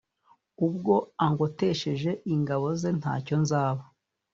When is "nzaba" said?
3.43-3.81